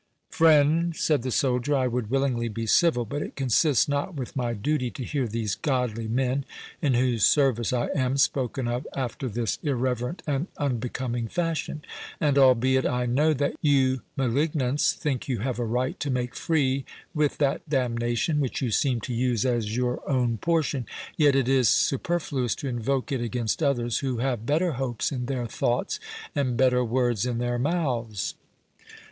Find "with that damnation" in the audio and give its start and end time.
17.13-18.39